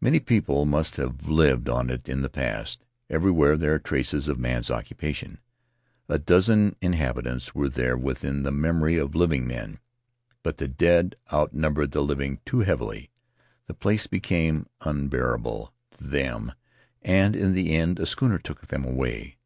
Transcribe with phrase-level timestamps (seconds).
[0.00, 4.38] Many people must have lived on it in the past; everywhere there are traces of
[4.38, 5.36] man's occupation.
[6.08, 9.78] A dozen inhabitants were there within the memory of living men,
[10.42, 13.10] but the dead out numbered the living too heavily—
[13.66, 16.52] the place became unbearable to them,
[17.02, 19.36] and in the end a schooner took them away.